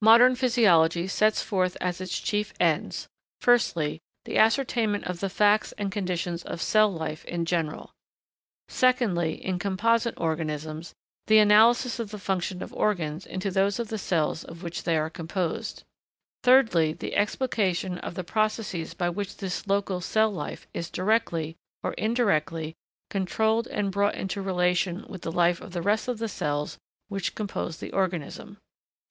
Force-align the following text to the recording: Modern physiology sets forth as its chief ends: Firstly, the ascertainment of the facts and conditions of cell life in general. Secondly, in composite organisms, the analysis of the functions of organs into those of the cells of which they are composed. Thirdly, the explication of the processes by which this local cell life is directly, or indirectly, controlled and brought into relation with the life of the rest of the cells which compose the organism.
Modern 0.00 0.36
physiology 0.36 1.06
sets 1.06 1.42
forth 1.42 1.76
as 1.82 2.00
its 2.00 2.18
chief 2.18 2.54
ends: 2.58 3.08
Firstly, 3.42 4.00
the 4.24 4.38
ascertainment 4.38 5.04
of 5.04 5.20
the 5.20 5.28
facts 5.28 5.72
and 5.72 5.92
conditions 5.92 6.42
of 6.42 6.62
cell 6.62 6.90
life 6.90 7.26
in 7.26 7.44
general. 7.44 7.92
Secondly, 8.68 9.34
in 9.34 9.58
composite 9.58 10.14
organisms, 10.16 10.94
the 11.26 11.36
analysis 11.40 11.98
of 11.98 12.10
the 12.10 12.18
functions 12.18 12.62
of 12.62 12.72
organs 12.72 13.26
into 13.26 13.50
those 13.50 13.78
of 13.78 13.88
the 13.88 13.98
cells 13.98 14.44
of 14.44 14.62
which 14.62 14.84
they 14.84 14.96
are 14.96 15.10
composed. 15.10 15.84
Thirdly, 16.42 16.94
the 16.94 17.14
explication 17.14 17.98
of 17.98 18.14
the 18.14 18.24
processes 18.24 18.94
by 18.94 19.10
which 19.10 19.36
this 19.36 19.66
local 19.66 20.00
cell 20.00 20.30
life 20.30 20.66
is 20.72 20.88
directly, 20.88 21.58
or 21.82 21.92
indirectly, 21.98 22.76
controlled 23.10 23.66
and 23.68 23.92
brought 23.92 24.14
into 24.14 24.40
relation 24.40 25.04
with 25.06 25.20
the 25.20 25.30
life 25.30 25.60
of 25.60 25.72
the 25.72 25.82
rest 25.82 26.08
of 26.08 26.16
the 26.16 26.28
cells 26.28 26.78
which 27.08 27.34
compose 27.34 27.76
the 27.76 27.92
organism. 27.92 28.56